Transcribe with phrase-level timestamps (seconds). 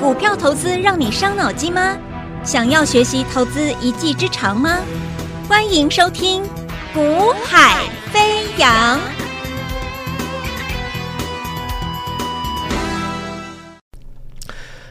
[0.00, 1.96] 股票投资让你伤脑筋吗？
[2.42, 4.78] 想要学习投资一技之长吗？
[5.48, 6.42] 欢迎收听
[6.92, 8.98] 《股海飞扬》。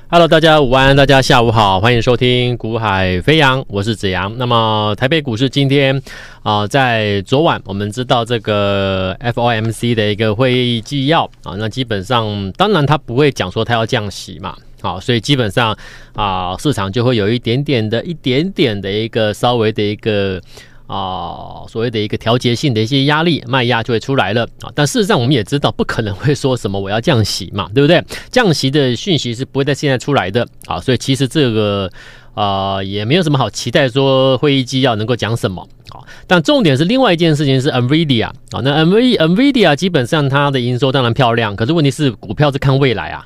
[0.10, 4.32] Hello，大家午安，大家下午好，欢迎收听《股海飞扬》，我是子阳。
[4.38, 6.02] 那么台北股市今天
[6.44, 15.76] 啊、在昨晚我们知道这个 FOMC 的一个会议纪要啊，那基本上当然他不会讲说他要降息嘛，好，所以基本上
[16.14, 20.40] 啊，市场就会有一点点的一点点的一个稍微的一个。
[20.86, 24.70] 啊，所谓的一个调节性的一些压力，卖压就会出来了啊。
[24.76, 28.04] 但事实上，我们也知道，不可能会说什么我要降息嘛，对不对？
[28.30, 30.80] 降息的讯息是不会在现在出来的啊。
[30.82, 31.90] 所以其实这个
[32.36, 36.04] 啊，也没有什么好期待说会议纪要能够讲什么啊。
[36.28, 43.26] 但重点是另外一件事情是 NVIDIA 啊，那 NV NVIDIA 基本上它的营收当然漂亮，可是问题是股票是看未来啊。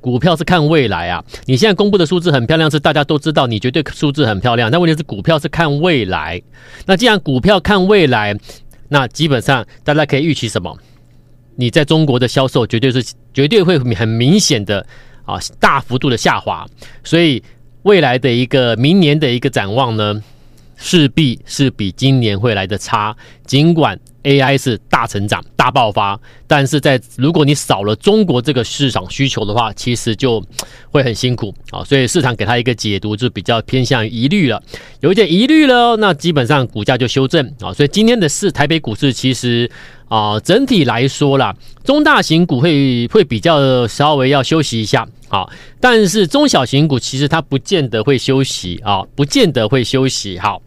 [0.00, 1.24] 股票是看未来啊！
[1.46, 4.70] 你现在公布的数字很漂亮，是大家都知道，你绝对数字很漂亮。
[4.70, 6.40] 但问题是，股票是看未来。
[6.86, 8.36] 那既然股票看未来，
[8.88, 10.78] 那基本上大家可以预期什么？
[11.56, 14.86] 你在中国的销售绝对是绝对会很明显的
[15.24, 16.64] 啊，大幅度的下滑。
[17.02, 17.42] 所以
[17.82, 20.22] 未来的一个明年的一个展望呢，
[20.76, 23.16] 势必是比今年会来的差。
[23.44, 23.98] 尽管
[24.28, 30.44] AI 是大成长、大爆发，但是在如果你少了中国这个市场需求的话，其实就
[30.90, 31.82] 会很辛苦啊。
[31.82, 34.62] 所以市场给它一个解读就比较偏向于疑虑了，
[35.00, 37.72] 有一点疑虑了，那基本上股价就修正啊。
[37.72, 39.70] 所以今天的市台北股市其实
[40.08, 45.48] 啊，整体来说啦，中大型股会会比较稍微要休息一下啊，
[45.80, 50.38] 但是中小型股其实它不见得会休息啊，不见得会休息。
[50.38, 50.60] 好，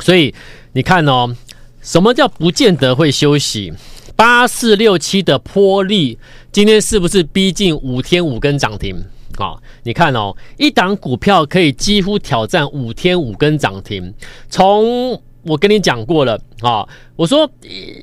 [0.00, 0.34] 所以
[0.72, 1.36] 你看哦。
[1.80, 3.72] 什么叫不见得会休息？
[4.14, 6.18] 八四六七的波力
[6.52, 8.96] 今天是不是逼近五天五根涨停？
[9.38, 14.12] 啊，你看哦，一档股票可以几乎挑战五天五根涨停。
[14.50, 17.50] 从我跟你讲过了啊，我说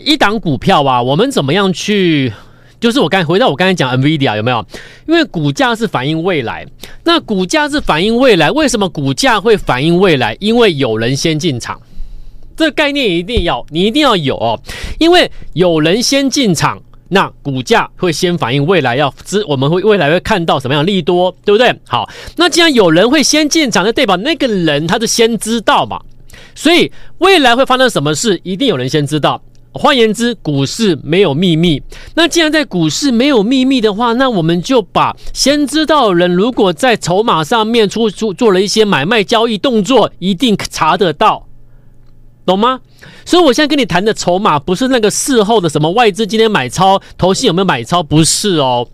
[0.03, 2.33] 一档股票啊，我们怎么样去？
[2.79, 4.65] 就是我刚回到我刚才讲 NVIDIA 有没有？
[5.07, 6.65] 因为股价是反映未来，
[7.03, 10.35] 那股价是反映未来，为什么股价会反映未来？
[10.39, 11.79] 因为有人先进场。
[12.57, 14.59] 这个概念一定要，你一定要有哦，
[14.99, 21.73] 因为有人先进场，那股价会先反映未来要知，我们会未来会看到什么样利多，对不对？
[21.87, 26.01] 好，那既然有人会先进场，那代表那个人他是先知道嘛，
[26.55, 29.41] 所以未来会发生什么事，一定有人先知道。
[29.73, 31.79] 换言之，股市没有秘密。
[32.15, 41.46] 那既然在股市没有秘密的话，那我们就把先知道的人，如果在筹码上面出出做了一些买卖交易动作，一定查得到。
[42.47, 42.79] 懂吗？
[43.25, 48.01] 所以我现在跟你谈的筹码不是那个事后的什么外资今天买超，投信有没有买超？
[48.01, 48.87] 不是哦。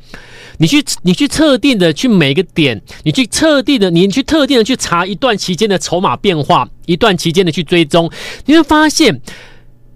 [0.58, 8.09] 你去你去特定的去每个点，你去特定的你去特定的去查一段期间的筹码变化，一段期间的去追踪，
[8.47, 9.22] 你会发现，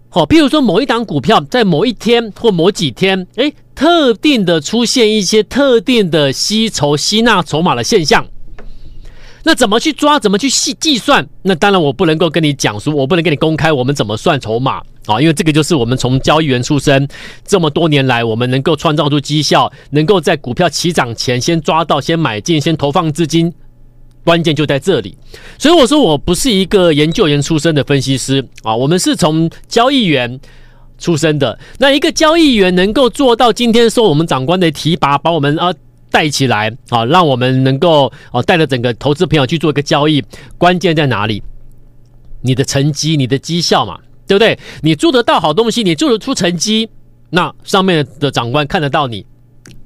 [0.09, 8.27] 好，比如说某一档股票在某一天或某几天，诶，特定的出现一些特定的吸筹吸纳筹码的现象。
[9.47, 10.19] 那怎么去抓？
[10.19, 11.25] 怎么去细计算？
[11.43, 17.07] 那当然我不能够跟你讲说，我不能跟你公开我们怎么算筹码啊，因为这个就是我们从交易员出身
[17.45, 23.53] 这么多年来，我们能够创造出绩效，能够在股票起涨前先抓到、先买进、先投放资金，
[24.25, 25.17] 关键就在这里。
[25.57, 30.37] 所以我说我不是一个研究员出身的分析师啊，我们是从交易员
[30.97, 31.57] 出身的。
[31.77, 35.73] 那一个交易员能够做到今天受我们长官的提拔，把我们啊。
[36.11, 40.23] 带起来啊，让我们能够哦带着整个投资朋友去做一个交易，
[40.57, 41.41] 关键在哪里？
[42.41, 44.57] 你的成绩、你的绩效嘛，对不对？
[44.81, 46.87] 你做得到好东西，你做得出成绩，
[47.29, 49.25] 那上面的长官看得到你。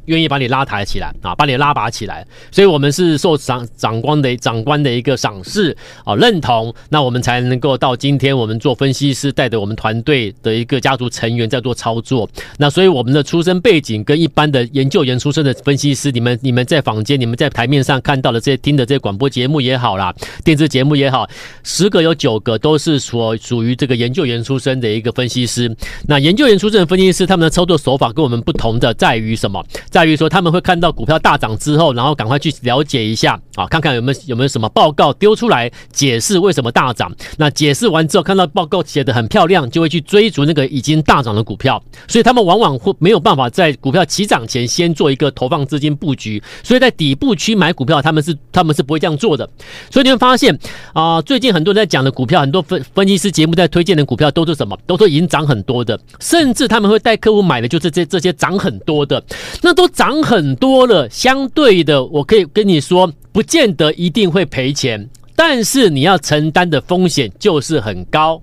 [0.05, 12.29] 愿意把你拉抬起来啊，把你拉拔起来，所以我们是受长长官的长官的一个赏识啊认同，那我们才能够到今天我们做分析师，带着我们团队的一个家族成员在做操作。
[12.57, 20.13] 那所以我们的出身背景跟一般的研究员出身的分析师，你们你们在坊间、你们在台面上看到的这些听的这些广播节目也好啦，
[20.43, 21.29] 电视节目也好，
[21.63, 25.73] 十个有九个都是所属于这个研究员出身的一个分析师。
[26.07, 29.63] 那研究员出身的分析师，他们的操作手法跟我们不同的在于什么？
[29.91, 37.13] 在于说他们会看到股票大涨之后，然后赶快去了解一下啊，看看有没有有没有什么报告丢出来解释为什么大涨。
[37.37, 41.83] 那解释完之后，看到报告写得很漂亮，就会去追逐那个已经大涨的股票。
[42.07, 46.41] 所以他们往往会没有办法在股票起涨前先做一个投放资金布局。
[46.63, 49.49] 所以在底部区买股票，他们是他们是不会这样做的。
[49.89, 50.57] 所以你会发现
[50.93, 54.77] 啊，最近很多人在讲的股票，很多分分析师节目在推荐的股票都是什么？
[54.87, 59.21] 都是已经涨很多的，甚至他们会带客户买的就是这这些涨很多的，
[59.61, 59.80] 那。
[59.81, 68.39] 都涨很多了，相对的，我可以跟你说，不见得一定会赔钱，但是你要承担的风险就是很高。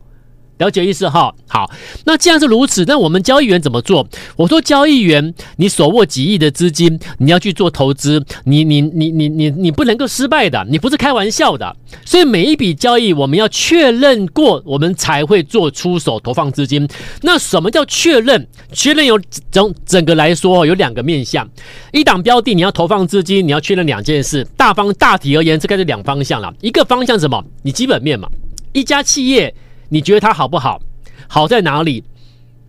[0.58, 1.70] 了解意思哈，好，
[2.05, 4.06] 那既然是如此，那我们交易员怎么做？
[4.37, 11.76] 我说交易员，你手握几亿的资金，你要去做投资，你你你你你你不能够失败的，你不是开玩笑的。
[12.05, 16.87] 所以每一笔交易我们要确认过，我们才会做出手投放资金。
[17.22, 18.46] 那什么叫确认？
[18.72, 19.19] 确认有
[19.50, 21.49] 整整个来说有两个面向，
[21.93, 24.44] 一档标的你要投放资金，你要确认两件事。
[24.56, 26.52] 大方大体而言，这该是两方向了。
[26.61, 27.43] 一个方向什么？
[27.62, 28.28] 你基本面嘛，
[28.72, 29.54] 一家企业。
[29.88, 30.81] 你觉得它好不好？
[31.26, 32.02] 好在哪里？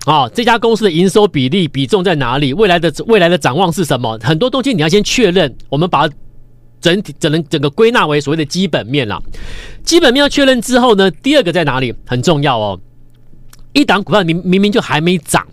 [0.06, 2.54] 啊、哦，这家公司的营收比例比重在哪里？
[2.54, 4.18] 未来的未来的展望是什么？
[4.24, 5.56] 很多东西你要先确认。
[5.70, 6.10] 我们把
[6.82, 9.22] 整体整能整个归纳为所谓的基本面了。
[9.84, 11.94] 基本面要确认之后呢，第二个在哪里？
[12.06, 12.80] 很重要哦。
[13.74, 15.46] 一档股票明明明就还没涨，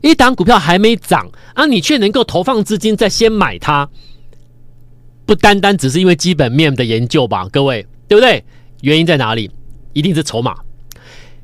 [0.00, 3.88] 一档股票还没涨啊，你却能够投放资金再先买它，
[5.24, 7.48] 不单单只是因为基本面的研究吧？
[7.52, 8.42] 各位，对不对？
[8.80, 9.48] 原因在哪里？
[9.92, 10.56] 一定是筹码。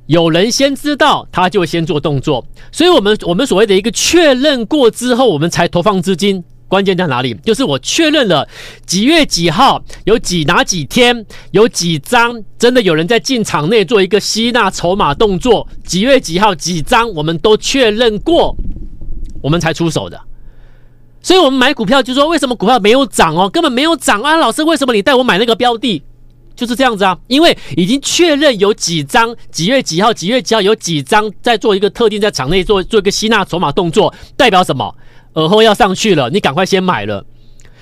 [0.09, 6.43] 有人先知道，他就先做动作，所以，我们我们所谓的一个确认过之后，我们才投放资金。
[6.67, 7.35] 关键在哪里？
[7.45, 8.47] 就是我确认了
[8.85, 18.55] 几月几号有几哪几天有几张真的有人在进场内做一个吸纳筹码动作，几月几号几张我们都确认过，
[19.43, 20.19] 我们才出手的。
[21.23, 23.49] 所以，我们买股票就说，为什么股票没有涨哦？
[23.49, 24.37] 根本没有涨啊！
[24.37, 26.03] 老师，为什么你带我买那个标的？
[26.59, 34.93] 就是这样子啊，因为已经确认有几张几月几号几月几号有几张在做一个特定在场内做做一个吸纳筹码动作，代表什么？
[35.35, 37.25] 而后要上去了，你赶快先买了。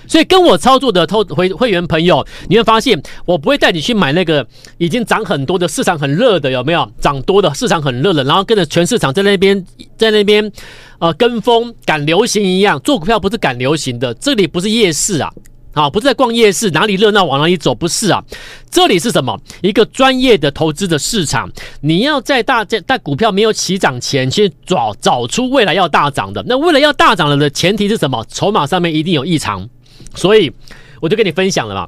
[0.06, 4.46] 所以跟我操作的偷会会员朋友，你会发现我不会带你去买那个
[4.76, 6.93] 已经涨很多的市场很热的，有没有？
[7.00, 9.64] 涨多的市场很热的，然后跟着全市场在那边
[9.96, 10.52] 在那边
[10.99, 15.32] 呃跟风赶流行一样，做股票不是赶流行的，这里不是夜市啊。
[15.76, 18.25] 啊，不是在逛夜市，哪里热闹往哪里走，不是啊，
[18.70, 19.38] 这里是什么？
[19.61, 21.50] 一个专业的投资的市场，
[21.82, 26.43] 你要在大在在股票没有起涨前，去找找出未来要大涨的。
[26.46, 28.25] 那为了要大涨了的前提是什么？
[28.31, 29.69] 筹码上面一定有异常，
[30.14, 30.50] 所以
[31.02, 31.87] 我就跟你分享了嘛。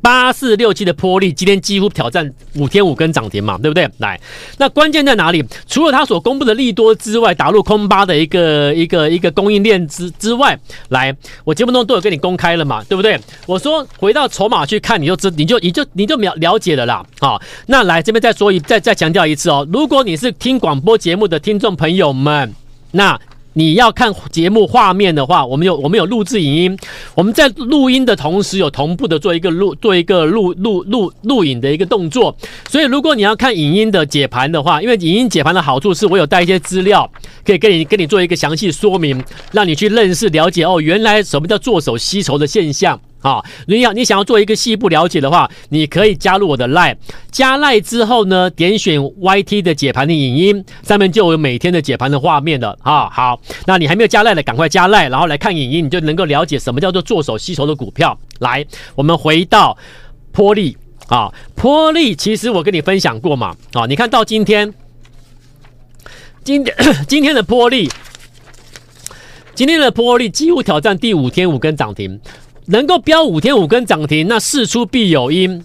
[0.00, 3.88] 八四六七的波力今天几乎挑战五天五根涨停嘛，对不对？
[3.98, 4.20] 来，
[4.58, 5.44] 那关键在哪里？
[5.66, 10.58] 除了他所公布的利多之外，打入空巴的一个一个一个供应链之之外，
[10.90, 11.14] 来，
[11.44, 13.18] 我节目中都有跟你公开了嘛，对不对？
[13.46, 17.04] 我说回到筹码去看，你就知你就你就你就了了解了啦。
[17.20, 22.54] 好，那来这边再说一再再强调一次哦，如果你是听广播节目的听众朋友们，
[22.90, 23.18] 那。
[23.58, 26.78] 你要看节目画面的话，我们有我们有录制影音，
[27.16, 32.36] 我们在录音的同时有同步的做一个录做一个录录录录影的一个动作。
[32.68, 37.10] 所以如果你要看影音的解盘的话，因为影音解盘的好处是我有带一些资料，
[37.44, 39.20] 可以跟你跟你做一个详细说明，
[39.50, 43.00] 让你去认识了解哦，原来什么叫做手吸筹的现象。
[43.20, 46.96] 好，你要你想要做一个细部了解的话，你可以加入我的 Line，
[47.32, 52.78] 加 Line 之后呢，点选 YT 的解盘的影音，上面就有每天的解盘的画面了。
[52.82, 58.16] 啊，好，那你还没有加 Line 的，赶快加 Line，然后来看影音，你就能够了解什么叫做做手吸筹的股票。
[58.38, 59.76] 来，我们回到
[60.30, 60.76] 波利
[61.08, 64.72] 啊，波利其实我跟你分享过嘛，啊，你看到今天，
[66.44, 66.76] 今天
[67.08, 67.90] 今天的波利，
[69.56, 72.20] 今天的波利几乎挑战第五天五根涨停。
[72.68, 75.62] 能够飙五天五根涨停，那事出必有因，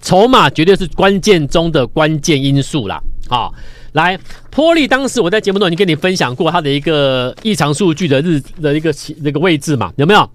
[0.00, 3.00] 筹码绝对是关键中的关键因素啦。
[3.28, 3.54] 好，
[3.92, 4.18] 来，
[4.50, 8.92] 波利当时我在节目中已经跟你分享过它的一个异常数据的日的一个
[9.22, 10.28] 那个位置嘛，有没有？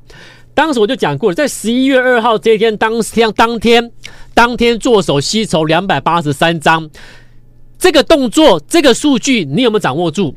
[0.54, 3.92] 当时我就讲过了，在十一月二号这一天当天当天
[4.34, 6.90] 当天做手吸筹两百八十三张，
[7.78, 10.34] 这个动作这个数据你有没有掌握住？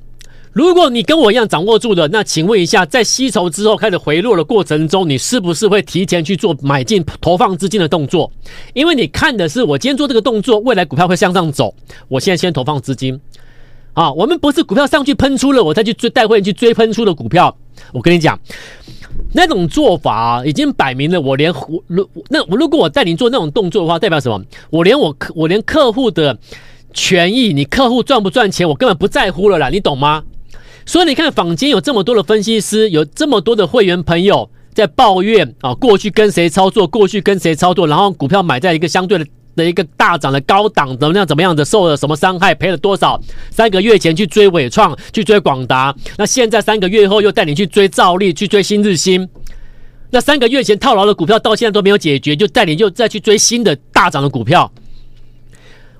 [0.58, 8.28] 如果你跟我一样掌握住的，那请问一下，在吸筹之后开始回落的过程中，你是不是会提前去做买进投放资金的动作？
[8.74, 11.72] 因为你看的是我今天做这个动作，未来股票会向上走，
[12.08, 13.20] 我现在先投放资金。
[13.92, 17.56] 啊，我们不是股票上去喷出了，我再去追带会员去追喷出的股票。
[17.92, 18.36] 我跟你讲，
[19.32, 21.54] 那种做法，已经摆明了，我连
[21.86, 24.42] 如那我如果我带你做那种动作的话，代表什么？
[24.70, 26.36] 我连我客我连客户的
[26.92, 30.24] 权益，你客户赚不赚钱，我根本不在乎了啦，你懂吗？
[30.88, 43.21] 所以你看，坊间有这么多的分析师，有这么多的会员朋友在抱怨啊，过去跟谁操作，过去跟谁操作，然后股票买在一个相对的的一个大涨的高档，怎么样怎么样的，受了什么伤害，赔了多少？
[43.50, 49.28] 三个月前去追伟创，去追广达，那现在三个月后又带你去追兆利，去追新日兴，
[50.09, 54.73] 那三个月前套牢的股票到现在都没有解决，就带你又再去追新的大涨的股票。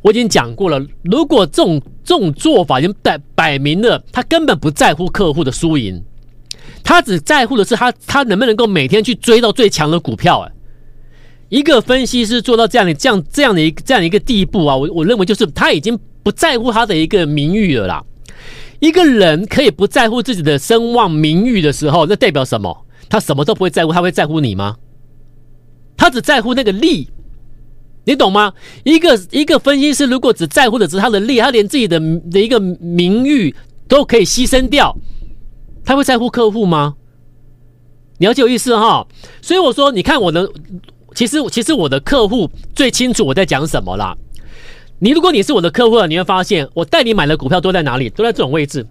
[0.02, 6.02] 我已经讲过了，如果这种这种做法已经摆摆明了，他根本不在乎客户的输赢，
[6.82, 10.40] 他只在乎的是他他能不能够每天去追到最强的股票。
[10.40, 10.52] 哎，
[11.48, 18.04] 一个分析师做到这样的这样这样的一个这样的一个地步啊，我我认为就是他已经不在乎他的一个名誉了啦。
[18.80, 22.86] 一个人可以不在乎自己的声望名誉的时候，那代表什么？
[23.08, 24.76] 他什么都不会在乎，他会在乎你吗？
[25.96, 27.08] 他只在乎那个利，
[28.08, 28.50] 你懂吗？
[28.84, 32.00] 一个一个分析师如果只在乎的只是他的利，他连自己的
[32.32, 33.54] 的一个名誉
[33.86, 34.96] 都可以牺牲掉，
[35.84, 36.94] 他会在乎客户吗？
[38.16, 39.06] 了解我意思哈？
[39.42, 40.50] 所以我说，你看我的，
[41.14, 44.16] 其实其实我的客户最清楚我在讲什么啦。
[45.00, 48.08] 你如果你是我的客户，你会发现我带你买的股票都在哪里？
[48.08, 48.86] 都在这种位置，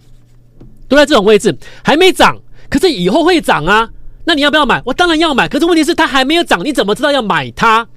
[0.88, 2.38] 都在这种位置，还没涨，
[2.70, 3.90] 可是以后会涨啊。
[4.26, 4.80] 那你要不要买？
[4.86, 5.48] 我当然要买。
[5.48, 7.88] 可是问题是它还没有涨，你怎么知道要买它？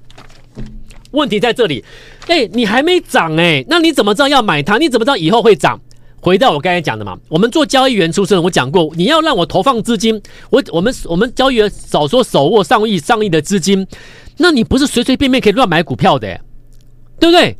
[1.11, 1.83] 问题在这里。
[2.27, 4.77] 哎，你还没涨哎，那你怎么知道要买它？
[4.77, 5.79] 你怎么知道以后会涨？
[6.23, 13.87] 回到我刚才讲的嘛，我们做交易员出身，我讲过，你要让我投放资金，我我们我们交易员少说手握上亿上亿的资金，
[14.37, 16.39] 那你不是随随便便可以乱买股票的，
[17.19, 17.57] 对不对？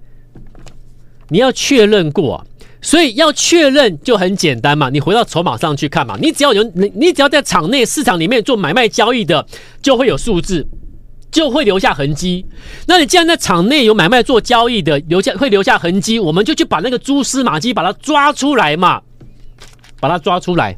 [1.29, 2.45] 你要确认过，
[2.83, 4.91] 所以要确认就很简单嘛。
[4.91, 9.43] 你回到筹码上去看嘛，你只要有你，你只要在场内市场里面做买卖交易的，
[9.81, 10.67] 就会有数字，
[11.31, 12.45] 就会留下痕迹。
[12.85, 19.01] 那你既然在场内有买卖做交易的，留下会留下痕迹，我们就去把那个蛛丝马迹把它抓出来嘛，
[19.99, 20.77] 把它抓出来。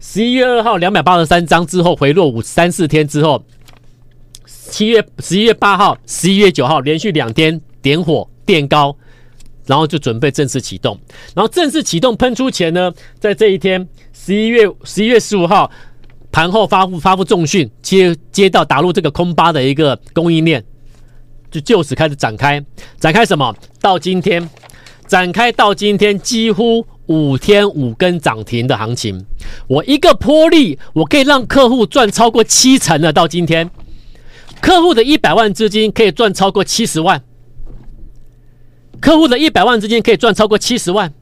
[0.00, 3.44] 十一月二号两百八十三张之后回落五三四天之后，
[4.46, 8.96] 七月十一月八号、十一月九号连续两天点火垫高。
[9.66, 11.00] 然后就准备正式启动，
[11.34, 15.70] 然后正式启动喷出前呢，在这一天十一月十一月十五号
[16.34, 20.64] 盘后发布发布重讯，接接到打入这个空巴的一个供应链，
[21.48, 22.60] 就就此开始展开
[22.98, 23.54] 展开什么？
[23.80, 24.50] 到今天
[25.06, 29.24] 展开到今天几乎五天五根涨停的行情，
[29.68, 33.12] 我一个波利我可以让客户赚超过七成了。
[33.12, 33.70] 到今天，
[34.60, 37.22] 客户的一百万资金可以赚超过七十万。
[39.00, 41.12] 客户的一百万资金可以赚超过七十万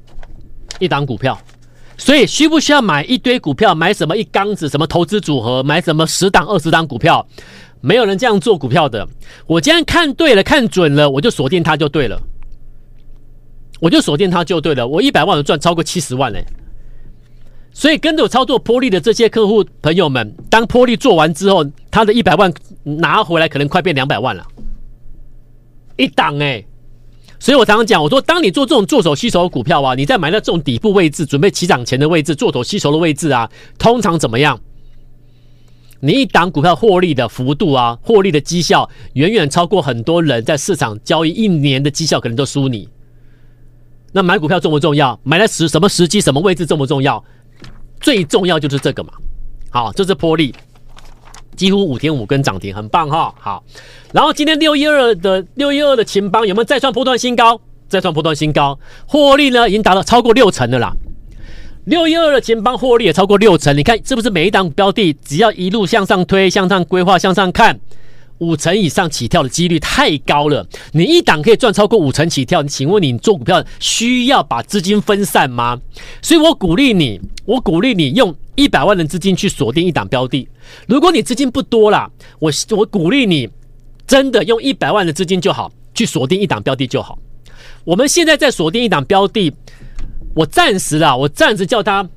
[0.78, 1.38] 一档股票，
[2.02, 3.76] 所以需不需要买一堆股票？
[3.76, 4.68] 买什么一缸子？
[4.68, 5.62] 什么投资组合？
[5.62, 7.24] 买什么十档二十档股票？
[7.80, 9.08] 没有人这样做股票的。
[9.46, 12.20] 我既然看对了，看准了，我就锁定它就对了。
[13.78, 14.88] 我就锁定它就对了。
[14.88, 16.44] 我一百万赚超过七十万嘞。
[17.72, 24.44] 所以跟着我操作波莉的这些客户朋友们，当波莉做完之后，他的一百万拿回来可能快变两百万了，
[25.96, 26.64] 一档哎。
[27.42, 34.60] 所以我常常讲，我说，当你做这种做手吸筹股票啊，你在买到这种底部位置，准备起涨前的位置，做手吸筹的位置啊，通常怎么样？
[35.98, 42.88] 你一档股票获利的幅度啊，获利的绩效远远超过很多人在市场交易一年的绩效，可能都输你。
[44.12, 45.18] 那买股票重不重要？
[45.24, 47.24] 买在时什么时机、什么位置重不重要？
[48.00, 49.12] 最重要就是这个嘛。
[49.68, 50.54] 好，这是波莉。
[51.56, 53.34] 几乎五天五根涨停，很棒哈。
[53.38, 53.62] 好，
[54.12, 57.60] 然后今天六一二的六一二的勤邦有没有再创波段新高？
[57.88, 60.92] 再创波段新高，获利呢已经达到超过六成的啦。
[61.84, 67.80] 六一二的勤邦获利也超过六成，你看是不是每一档标的只要一路向上推、向上规划、向上看？
[68.38, 75.78] 五成以上起跳的几率太高了，你一档可以赚超过五成起跳，你请问你做股票需要把资金分散吗？
[76.20, 80.48] 所以我鼓励你，我鼓励你用一百万的资金去锁定一档标的。
[80.86, 83.48] 如果你资金不多啦，我我鼓励你
[84.06, 87.18] 真的用一百万的资金就好，去锁定一档标的就好。
[87.84, 89.52] 我们现在在锁定一档标的，
[90.34, 92.08] 我暂时啦，我暂时叫它，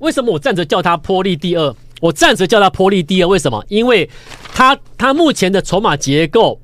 [0.00, 1.74] 为什么我暂时叫它波利第二？
[2.00, 3.64] 我暂时叫它波利第二，为什么？
[3.68, 4.08] 因为
[4.52, 6.60] 它它目前的筹码结构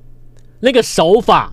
[0.61, 1.51] 那个手法，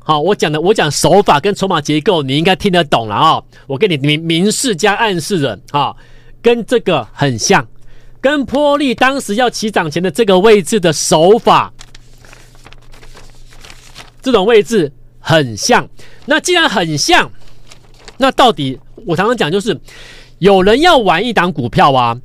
[0.00, 3.42] 好，我讲的我讲手法跟筹码结构，你应该听得懂了啊！
[3.66, 5.94] 我给你明明示加暗示的啊，
[6.42, 7.66] 跟这个很像，
[8.20, 11.72] 跟波利当时要起涨前的这个位置的手法，
[14.20, 15.88] 这种位置很像。
[16.26, 17.30] 那既然很像，
[18.18, 19.80] 那到底我常常讲就是，
[20.38, 22.20] 有人要玩一档股票啊，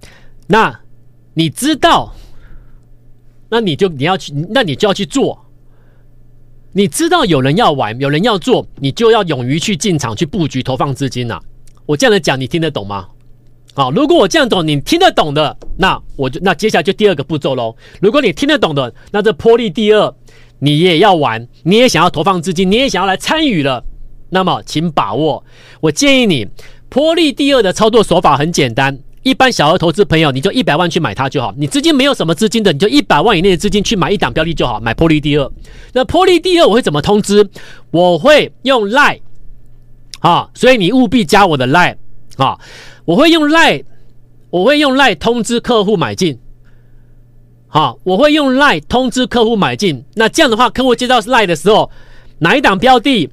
[0.47, 0.79] 那。
[1.39, 2.15] 你知道，
[3.47, 5.45] 那你就你要去，那你就要去做。
[6.71, 11.39] 你知道有人要玩，有人要做，你就要勇于去进场去布局，投放资金呐。
[11.85, 13.07] 我这样的讲，你听得懂吗？
[13.77, 17.75] 好，如果我这样懂，你听得懂的，那我就那接下来就第二个步骤喽。
[18.01, 20.11] 如果你听得懂的，那这波莉第二，
[20.57, 23.83] 你也要玩，你也想要投放资金，你也想要来参与了，
[24.31, 25.43] 那么请把握。
[25.79, 26.47] 我建议你，
[26.89, 28.97] 波莉第二的操作手法很简单。
[29.21, 31.53] 一般小额投资朋友，你就一百万去买它就好。
[31.55, 35.51] 你资金没有什么资金的，你就一百万以内的资金去买一档标的就好，买波莉第二。
[35.93, 37.47] 那波莉第二我会怎么通知？
[37.91, 39.19] 我会用 Line
[40.21, 41.97] 啊，所以你务必加我的 Line
[42.37, 42.57] 啊，
[43.07, 43.85] 我会用 Line
[44.49, 46.37] 我会用 LINE 通知客户买进。
[47.67, 50.03] 好，我会用 LINE 通知客户买进。
[50.15, 51.89] 那这样的话，客户接到 LINE 的时候，
[52.39, 53.29] 哪一档标的，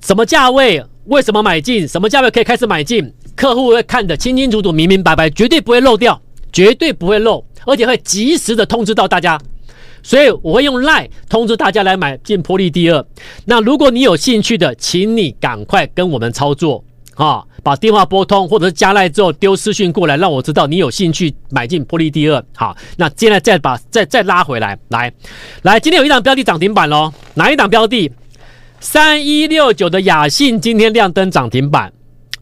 [0.00, 9.36] 什么价位，为什么买进，什么价位可以开始买进，客户会看得清清楚楚、明明白白，绝对不会漏掉，绝对不会漏，而且会及时的通知到大家。
[10.04, 13.04] 所以我会用 LINE 通知大家来买进波利第二。
[13.44, 16.84] 那如果你有兴趣的，请你赶快跟我们操作
[17.20, 22.42] 啊，把电话拨通，或者是加 LINE 之后丢私讯过来，让我知道你有兴趣买进玻璃第二。
[22.56, 25.12] 好，那接下来再把再再拉回来，来
[25.62, 28.10] 来，今天有一档标的涨停板喽，哪一档标的？
[28.80, 31.92] 三一六九的雅信今天亮灯涨停板，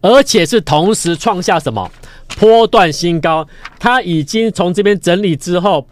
[0.00, 1.90] 而且是同时创下什么
[2.38, 3.44] 波段新高？
[3.80, 5.86] 它已经从这边整理之后。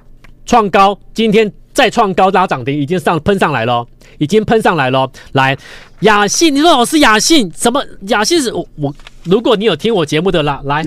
[0.49, 3.85] 创高，今天再创高拉涨停，已经上喷上来了，
[4.19, 5.11] 已经喷上来了。
[5.33, 5.57] 来，
[6.01, 7.83] 雅信，你说老师雅信什么？
[8.09, 8.95] 雅信是我我，
[9.25, 10.87] 如果你有听我节目的啦，来，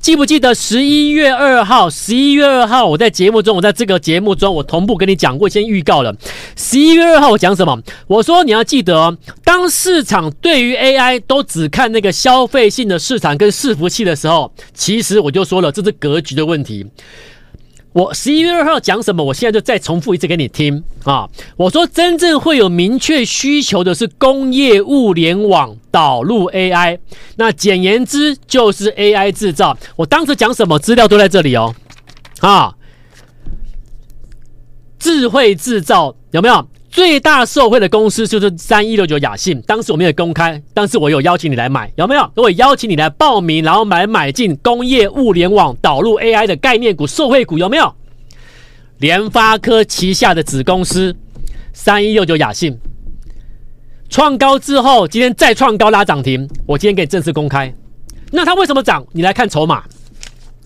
[0.00, 1.88] 记不记得十一月二号？
[1.88, 6.14] 十一月二号我在节目中，我在这个节目中，我同步跟你讲过，先预告了。
[6.56, 7.80] 十一月二号我讲什么？
[8.06, 16.84] 我说你要记得，当市场对于 AI 都只看那个消费性的市场跟伺服器的时候，其实我就说了，这是格局的问题。
[17.94, 19.22] 我十一月二号讲什么？
[19.22, 21.28] 我现在就再重复一次给你听啊！
[21.56, 26.98] 我说真正会有明确需求的是工业物联网导入 AI，
[27.36, 29.78] 那简言之就是 AI 制造。
[29.94, 31.72] 我当时讲什么资料都在这里哦，
[32.40, 32.74] 啊，
[34.98, 36.66] 智慧制造有没有？
[36.94, 42.30] 最大受惠的公司就是三一六九雅信，当时我没有公开，但是我有邀请你来买，有没有？
[42.36, 47.92] 我邀请你来报名，然后买买进工业物联网导入 AI 的概念股、受惠股，有没有？
[48.98, 51.16] 联发科旗下的子公司
[51.72, 52.78] 三一六九雅信
[54.08, 57.74] 创高之后，今天再创高拉涨停，我今天给你正式公开。
[58.30, 59.04] 那它为什么涨？
[59.10, 59.82] 你来看筹码。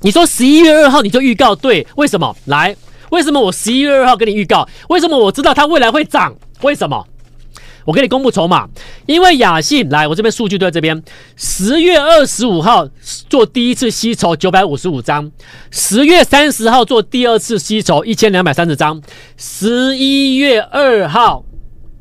[0.02, 2.36] 你说十一月二号你就预告对，为什么？
[2.44, 2.76] 来。
[3.10, 4.68] 为什么我十一月二号跟你预告？
[4.88, 6.34] 为什么我知道它未来会涨？
[6.62, 7.06] 为什么？
[7.84, 8.68] 我给你公布筹码，
[9.06, 11.02] 因为雅信来，我这边数据都在这边。
[11.36, 12.86] 十月二十五号
[13.30, 15.32] 做第一次吸筹九百五十五张，
[15.70, 19.00] 十月三十号做第二次吸筹一千两百三十张，
[19.38, 21.46] 十一月二号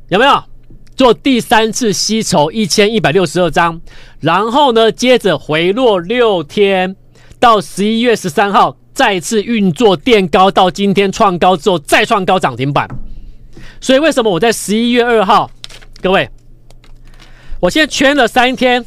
[0.09, 0.43] 有没有
[0.97, 3.79] 做第三次吸筹一千一百六十二张？
[4.19, 6.97] 然后呢，接着回落六天，
[7.39, 8.75] 到十一月十三号。
[8.97, 12.89] 再次运作垫高到今天创高之后再创高涨停板，
[13.79, 15.51] 所以为什么我在十一月二号，
[16.01, 16.27] 各位，
[17.59, 18.83] 我现在圈了三天，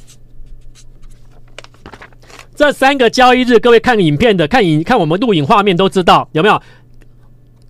[2.57, 6.61] 这三个交易日，各位看影片的看影看我们录影画面都知道有没有？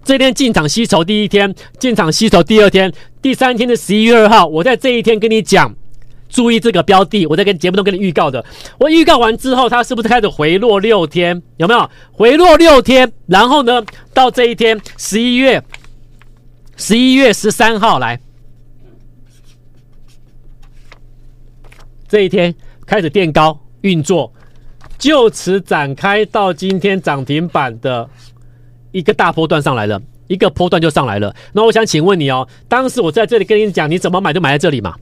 [0.02, 5.76] 这天进场吸筹第一天，进场吸筹第二天，第三天的十一月二号，我在这一天跟你讲。
[6.30, 8.44] 注意这个标的，我在跟节目中跟你预告的。
[8.78, 11.42] 我预告完之后，它是不是开始回落六天？
[11.58, 13.12] 有没有回落六天？
[13.26, 15.62] 然后呢，到这一天，十一月
[16.76, 18.18] 十一月十三号来，
[22.08, 22.54] 这一天
[22.86, 24.32] 开始垫高运作，
[24.98, 28.08] 就此展开到今天涨停板的
[28.92, 31.34] 一个大波段上来了，一个波段就上来了。
[31.52, 34.94] 那我想请问你哦，当时我在这里跟你讲，你怎么买就买在这里嘛？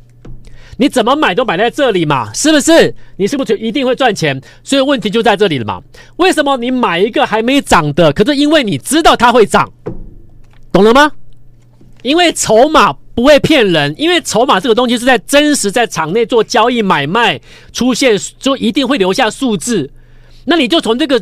[0.81, 2.95] 你怎么买都买在这里嘛，是不是？
[3.17, 4.41] 你是不是就一定会赚钱？
[4.63, 5.83] 所以问题就在这里了嘛。
[6.19, 9.69] 为什么你买一个还没涨的，可是因为你知道它会涨，
[10.73, 11.11] 懂了吗？
[12.03, 17.41] 因为筹码不会骗人，因为筹码这个东西是在真实在场内做交易买卖
[17.73, 19.91] 出现，就一定会留下数字。
[20.45, 21.21] 那你就从这个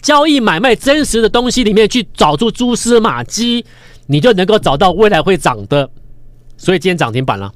[0.00, 3.66] 交易买卖真实的东西里面去找出蛛丝马迹，
[4.06, 5.90] 你就能够找到未来会涨的。
[6.56, 7.52] 所以今天涨停板了。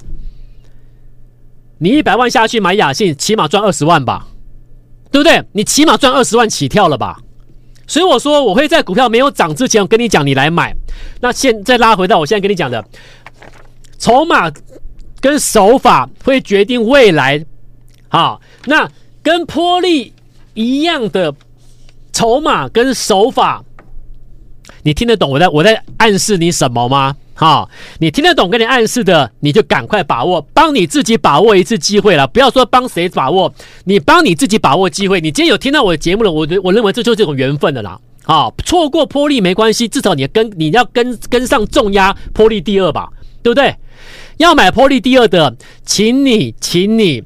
[1.78, 4.26] 你一百万下去买雅信，起码赚二十万吧，
[5.10, 5.44] 对不对？
[5.52, 7.18] 你起码赚二十万起跳了吧？
[7.86, 10.74] 所以我说我会在股票没有涨之前，我跟你讲，你来买。
[11.20, 12.84] 那现在拉回到我现在跟你讲的，
[13.98, 14.50] 筹码
[15.20, 17.44] 跟手法会决定未来。
[18.08, 18.90] 好，那
[19.22, 20.12] 跟波利
[20.54, 21.34] 一样的
[22.12, 23.62] 筹码跟手法，
[24.86, 27.16] 你听得懂我在我在暗示你什么吗？
[27.34, 27.68] 哈，
[27.98, 32.24] 你听得懂跟你暗示的，你就赶快把握，帮你自己把握一次机会了。
[32.24, 35.20] 不要说帮谁把握，你帮你自己把握机会。
[35.20, 37.98] 你今天有听到我的节目了，我我认为这就是这种缘分的啦。
[38.22, 43.08] 好，错过波丽没关系，至少你跟你要跟跟上重压波丽第二吧，
[43.42, 43.74] 对不对？
[44.36, 47.24] 要买波丽第二的，请你请你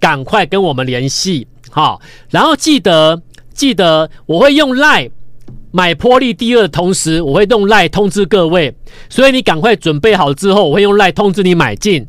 [0.00, 3.22] 赶快跟我们联系，好，然后记得
[3.54, 5.12] 记得我会用 LINE。
[5.70, 8.74] 买波利第二的同时，我会用赖通知各位，
[9.08, 12.06] 所以你赶快准备好之后，我会用赖通知你买进，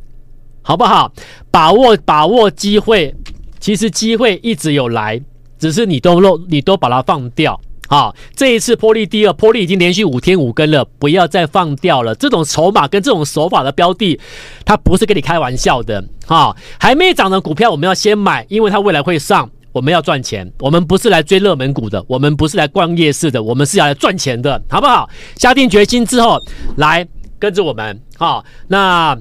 [0.61, 1.11] 好不好？
[1.51, 3.13] 把握把握机会，
[3.59, 5.21] 其实机会一直有来，
[5.57, 7.59] 只是你都漏，你都把它放掉。
[7.87, 12.13] 好，这一次波利第二，波利已经连续五天五根了，不要再放掉了。
[12.13, 14.19] 这种筹码跟这种手法的标的，
[14.63, 16.03] 它不是跟你开玩笑的。
[16.27, 20.51] 哈，还没涨的股票我们要先买，因为它未来会上，我们要赚钱。
[20.59, 25.09] 我们不是来追热门股的，我们不是来逛夜市的，我们是要来赚钱的，好不好？
[25.35, 26.41] 下定决心之后，
[26.77, 27.99] 来跟着我们。
[28.17, 29.17] 好，那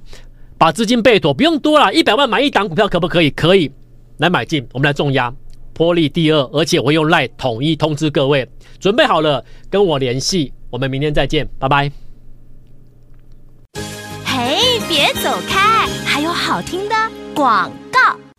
[0.56, 3.30] 把资金备妥，不用多了，一百万买一档股票可不可以？
[3.30, 3.70] 可以，
[4.16, 5.32] 来买进，我们来重压。
[5.72, 8.48] 波利第二，而且我用 LINE 统一通知各位，
[8.80, 11.92] 准备好了跟我联系，我们明天再见，拜拜。
[14.24, 16.94] 嘿，别走开，还有好听的
[17.32, 17.70] 广。